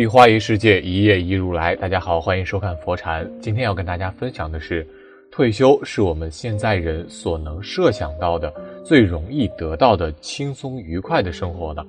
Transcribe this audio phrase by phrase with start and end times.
[0.00, 1.76] 一花一世界，一叶一如来。
[1.76, 3.30] 大家好，欢迎收看佛禅。
[3.38, 4.86] 今天要跟大家分享的是，
[5.30, 8.50] 退休是我们现在人所能设想到的
[8.82, 11.86] 最容易得到的轻松愉快的生活了。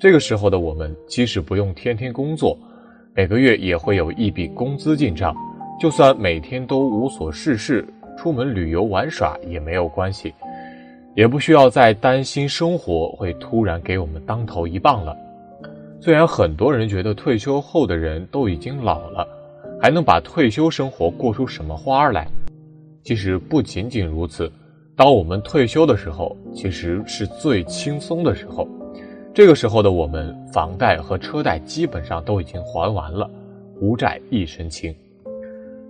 [0.00, 2.58] 这个时候的我们，即使不用天天工作，
[3.14, 5.32] 每个月也会有一笔工资进账，
[5.80, 7.86] 就算每天都无所事事，
[8.18, 10.34] 出门旅游玩耍也没有关系，
[11.14, 15.16] 也不需要再担心生活会突然给我们当头一棒了。
[16.02, 19.28] 虽然很多人觉得退休后的人都已经老了，
[19.78, 22.26] 还能把退休生活过出什么花来？
[23.02, 24.50] 其实不仅仅如此，
[24.96, 28.66] 当我们退休的时候，其实是最轻松的时候。
[29.34, 33.30] 这个时候的我们，房贷和车贷基本上都已经还完了，
[33.78, 34.94] 无债一身轻。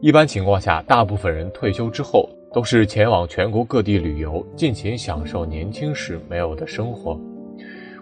[0.01, 7.17] 一般情况下，大部分人退休之后都是前往全国各地旅游，尽情享受年轻时没有的生活。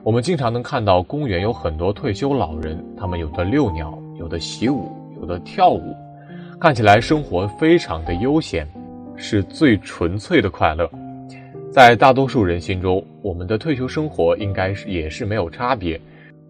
[0.04, 5.94] 我们经常能看到公园有很多退休老人，他们有的遛鸟，有的习武，有的跳舞，
[6.60, 8.66] 看起来生活非常的悠闲，
[9.16, 10.88] 是最纯粹的快乐。
[11.70, 16.00] 在大多数人心中，我们的退休生活应该是也是没有差别，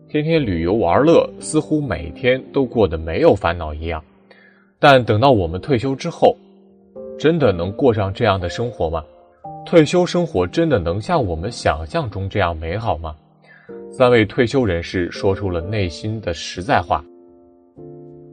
[0.08, 4.03] 天天旅游玩乐，似乎每天都过得没有烦恼一样。
[4.78, 6.36] 但等到我们退休之后，
[7.19, 9.03] 真的能过上这样的生活吗？
[9.67, 13.17] 退休生活真的能像我们想象中这样美好吗？
[13.99, 17.05] 三位退休人士说出了内心的实在话。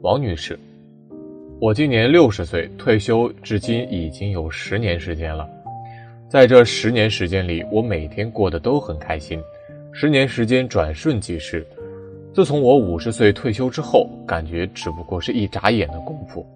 [0.00, 0.56] 王女士，
[1.60, 5.44] 我今年六十岁，退休至今已经有十年时间了。
[6.28, 9.42] 在这十年时间里，我每天过得都很开心。
[9.90, 11.66] 十年时间转瞬即逝，
[12.32, 16.46] 自从我五十岁退休之后，感觉只不过是一眨眼的功夫，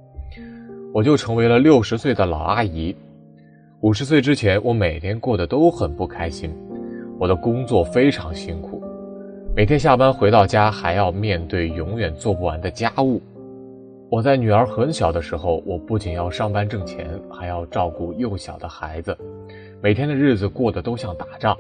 [0.95, 2.95] 我就成为了六十岁的老阿姨。
[3.81, 6.55] 五十岁之前，我每天过得都很不开心，
[7.19, 8.80] 我的工作非常辛苦。
[9.53, 13.21] 每天下班回到家，还要面对永远做不完的家务。
[14.09, 19.17] 我在女儿很小的时候，我不仅要上班挣钱，还要照顾幼小的孩子，
[19.83, 21.57] 每天的日子过得都像打仗，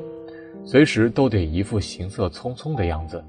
[0.65, 3.22] 随时都得一副行色匆匆的样子，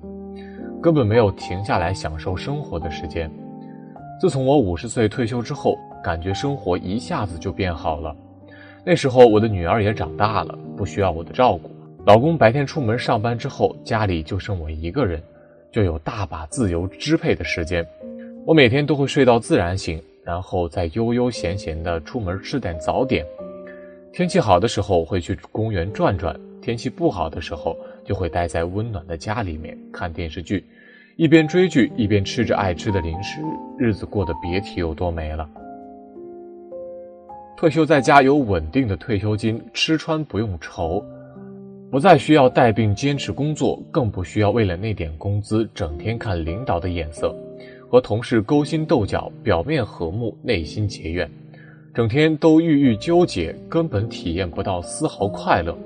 [0.79, 3.31] 根本没有停下来享受生活的时间。
[4.21, 8.15] 自从我五十岁退休之后，感觉生活一下子就变好了。
[8.85, 11.70] 那时候我的女儿也长大了，不需要我的照顾。
[12.03, 15.21] 老公白天出门上班之后，家里就剩我一个人，
[15.71, 17.85] 就有大把自由支配的时间。
[18.43, 23.23] 我每天都会睡到自然醒，然后再悠悠闲闲的出门吃点早点。
[24.11, 30.65] 天气好的时候会去公园转转，天气不好的时候就会待在温暖的家里面看电视剧，
[31.17, 33.41] 一边追剧一边吃着爱吃的零食，
[33.77, 35.47] 日子过得别提有多美了。
[37.55, 41.05] 退休在家有稳定的退休金，吃穿不用愁。
[41.91, 47.35] 不再需要带病坚持工作，更不需要为了那点工资整天看领导的眼色，
[47.89, 51.29] 和同事勾心斗角，表面和睦，内心结怨，
[51.93, 55.77] 整天都郁郁纠结，根本体验不到丝毫快乐。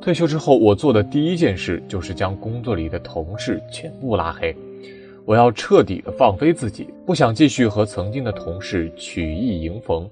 [0.00, 4.54] 退休之后，我做的第一件事就是将工作里的同事全部拉黑，
[5.24, 10.08] 我要彻底的放飞自己，不想继续和曾经的同事曲意迎逢。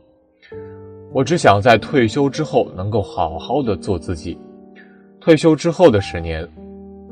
[1.12, 4.36] 我只想在退休之后能够好好的做自己。
[5.26, 6.48] 退休之后的十年，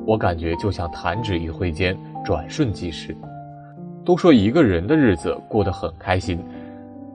[0.07, 3.13] 我感觉就像弹指一挥间，转瞬即逝。
[4.05, 6.39] 都说一个人的日子过得很开心，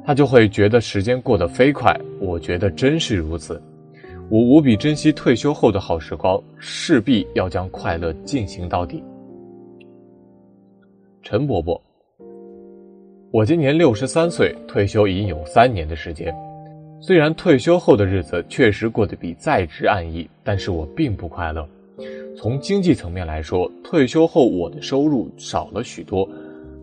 [0.03, 1.97] 他就会觉得时间过得飞快。
[2.19, 3.63] 我觉得真是如此。
[4.29, 9.01] 我无比珍惜退休后的好时光，势必要将快乐进行到底。
[11.23, 11.81] 陈伯伯，
[13.31, 16.35] 我今年六十三岁，退休已有三年的时间。
[17.01, 21.65] 虽然退休后的日子确实过得比在职安逸，但是我并不快乐。
[22.37, 26.27] 从经济层面来说，退休后我的收入少了许多，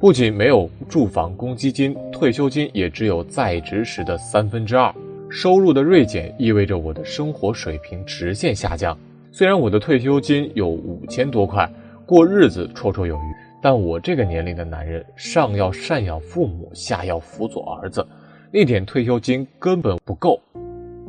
[0.01, 4.93] 不仅没有住房公积金，退休金也只有在职时的三分之二。
[5.29, 8.97] 收入的锐减意味着我的生活水平直线下降。
[9.31, 11.71] 虽然我的退休金有五千多块，
[12.07, 18.07] 过日子绰绰有余，但我这个年龄的男人，上要赡养父母，下要辅佐儿子。
[18.51, 20.41] 那点退休金根本不够。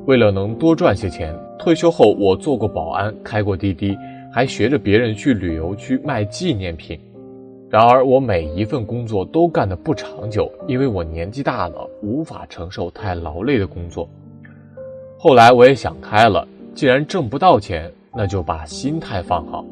[0.06, 3.98] 为了能多赚些钱，退休后我做过保安，开过滴滴，
[4.32, 7.00] 还学着别人去旅游区卖纪念品。
[7.70, 14.08] 然而，我每一份工作都干得不长久，因为我年纪大了，无法承受太劳累的工作。
[15.20, 19.66] 后来我也想开了，既然挣不到钱，那就把心态放好。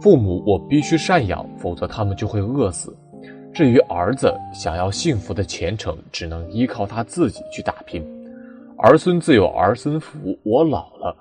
[0.00, 2.96] 父母我必须赡养，否则他们就会饿死。
[3.52, 8.04] 至于儿子想要幸福的前程，只能依靠他自己去打拼。
[8.76, 11.16] 儿孙自有儿孙福，我老了，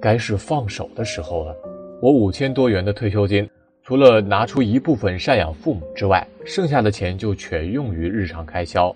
[0.00, 1.54] 该是放手的时候了。
[2.00, 3.46] 我五千多元的退休金，
[3.82, 8.94] 除了拿出一部分赡养父母之外，剩下的钱就全用于日常开销。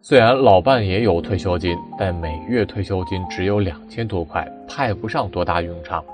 [0.00, 6.04] 虽然老伴也有退休金，但每月退休金只有两千多块，派不上多大用场。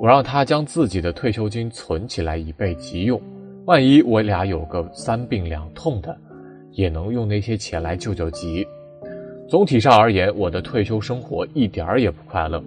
[0.00, 3.20] 我让他将自己的退休金存起来，以备急用。
[3.64, 6.16] 万一我俩有个三病两痛的，
[6.72, 8.66] 也能用那些钱来救救急。
[9.48, 12.60] 总体上而言，我的退休生活一点儿也不快乐。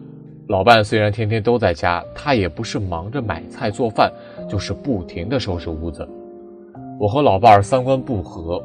[0.48, 4.10] 老伴虽然天天都在家，他也不是忙着买菜做饭，
[4.48, 6.08] 就是不停的收拾屋子。
[6.98, 8.64] 我和老伴儿三观不合。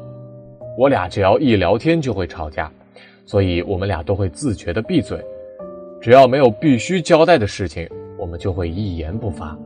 [0.77, 2.71] 我俩只要一聊天就会吵架，
[3.25, 5.19] 所以我们俩都会自觉的闭嘴。
[5.99, 9.57] 只要没有必须交代的事情，我们就会一言不发。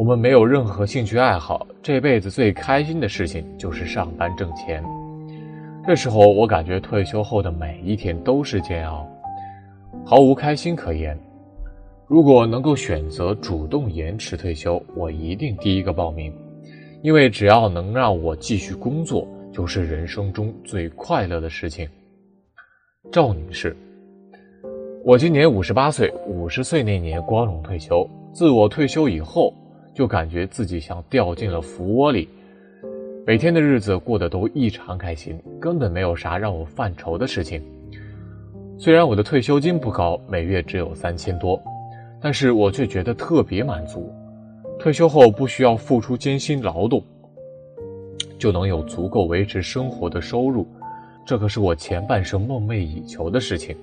[0.00, 4.82] 我们没有任何兴趣爱好，这辈子最开心的事情就是上班挣钱。
[5.86, 9.06] 这时候我感觉退休后的每一天都是煎熬，
[10.02, 11.14] 毫无开心可言。
[12.06, 16.32] 如果能够选择主动延迟退休，我一定第一个报名，
[17.02, 19.28] 因为只要能让我继续工作。
[19.52, 21.86] 就是人生中最快乐的事情。
[23.12, 23.76] 赵女士，
[25.04, 28.08] 我今年五十八岁，五十岁那年光荣退休。
[28.32, 29.52] 自我退休以后，
[29.94, 32.28] 就感觉自己像掉进了福窝里，
[33.26, 37.62] 每天的日子过得都异常开心，根本没有啥让我犯愁的事情。
[38.78, 41.60] 虽然我的退休金不高，每月只有三千多，
[42.20, 44.12] 但是我却觉得特别满足。
[44.78, 47.02] 退休后不需要付出艰辛劳动。
[48.38, 50.66] 就能有足够维持生活的收入，
[51.26, 53.76] 这可是我前半生梦寐以求的事情。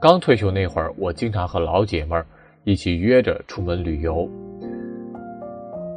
[0.00, 2.24] 刚退休那会儿，我经常和老姐们儿
[2.64, 4.26] 一起约着出门旅游。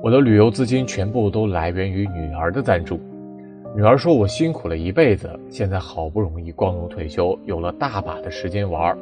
[0.02, 2.98] 我的旅游资金全部都来源于女儿的赞助。
[3.76, 8.98] 女儿说我辛苦了一辈子，现在好不容易光荣退休，有了大把的时间玩，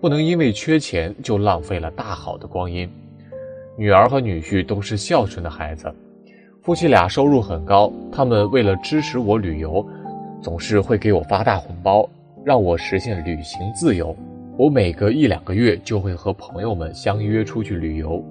[0.00, 2.88] 不能因为缺钱就浪费了大好的光阴。
[3.76, 5.92] 女儿和女婿都是孝顺的孩子。
[6.62, 9.84] 夫妻俩收入很高，他们为了支持我旅游，
[10.40, 12.08] 总是会给我发大红包，
[12.44, 14.16] 让我实现旅行自由。
[14.56, 18.24] 我每隔一两个月就会和朋友们相约出去旅游，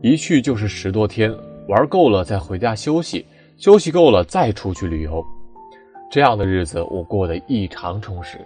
[0.00, 1.32] 一去就是十多天，
[1.68, 3.24] 玩够了再回家休息，
[3.56, 5.24] 休息够了再出去旅游。
[6.10, 8.38] 这样的日子我过得异常充实，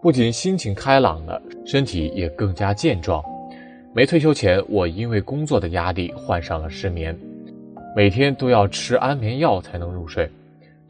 [0.00, 3.24] 不仅心情开朗了，身体也更加健壮。
[3.92, 7.18] 没退休前，我因为工作的压力患上了失眠。
[7.96, 10.30] 每天都要吃安眠药才能入睡。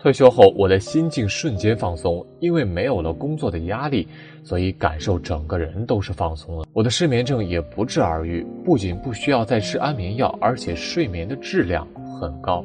[0.02, 4.08] 退休后，我的心境瞬间放松，因为没有了工作的压力，
[4.42, 6.64] 所以感受整个人都是放松了。
[6.72, 11.86] 我的失眠症也不治而愈，不仅不需要再吃安眠药，而且睡眠的质量
[12.18, 12.64] 很高。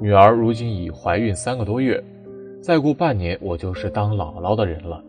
[0.00, 2.02] 女儿如今已怀孕三个多月，
[2.60, 5.00] 再过半年我就是当姥姥的人了，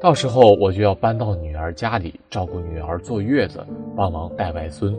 [0.00, 3.62] 到时候我就要搬到女儿家里照顾女儿坐月子，
[3.94, 4.98] 帮忙带外孙。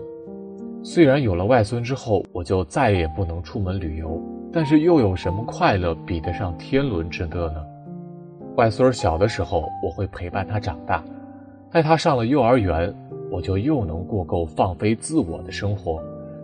[0.84, 4.22] 虽然有了外孙之后，我就再也不能出门旅游，
[4.54, 7.66] 但是又有什么快乐比得上天伦之乐呢？
[8.56, 11.04] 外孙儿小的时候，我会陪伴他长大，
[11.72, 12.94] 待他上了幼儿园，
[13.32, 16.00] 我就又能过够放飞自我的生活，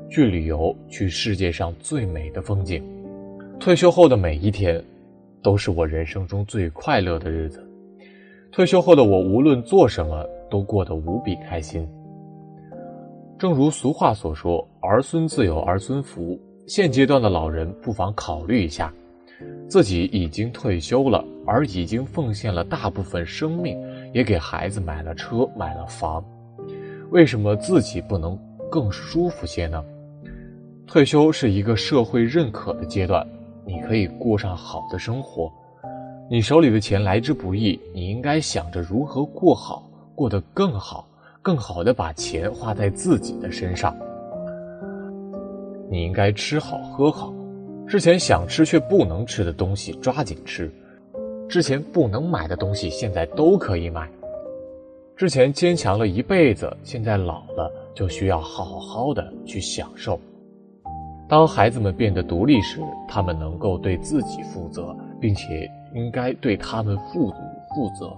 [0.10, 2.84] 去旅游，去世界上最美的风景。
[3.60, 4.84] 退休后的每一天，
[5.44, 7.64] 都是我人生中最快乐的日子。
[8.52, 11.88] 退休后的我，无论做什么，都过得无比开心。
[13.38, 18.94] 正如俗话所说：“儿孙自有儿孙福。”现阶段的老人不妨考虑一下，
[19.68, 23.76] 自己已经退休了，而已经奉献了大部分生命，
[24.14, 26.24] 也给孩子买了车、买了房，
[27.10, 28.38] 为什么自己不能
[28.70, 29.84] 更舒服些呢？
[30.86, 33.28] 退休是一个社会认可的阶段，
[33.66, 35.52] 你可以过上好的生活。
[36.30, 41.08] 你手里的钱来之不易，你应该想着如何过好，过得更好。
[41.42, 43.96] 更好的把钱花在自己的身上。
[45.90, 47.34] 你应该吃好喝好，
[47.88, 50.72] 之前想吃却不能吃的东西抓紧吃，
[51.48, 54.08] 之前不能买的东西现在都可以买。
[55.16, 60.20] 之前坚强了一辈子，现在老了就需要好好的去享受。
[61.28, 67.34] 当孩子们变得独立时，他们能够对自己负责，并且应该对他们父母
[67.76, 68.16] 负责。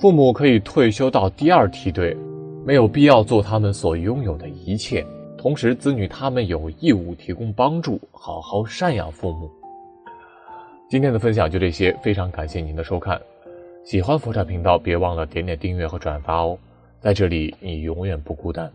[0.00, 2.16] 父母可以退休到第二梯队，
[2.64, 5.06] 没有必要做他们所拥有的一切。
[5.44, 9.50] 同时，子女他们有义务提供帮助，好好赡养父母。
[10.88, 13.20] 今天的分享就这些，非常感谢您的收看。
[13.84, 16.56] 喜欢佛禅频道，别忘了点点订阅和转发哦。
[16.98, 18.72] 在这里，你永远不孤单。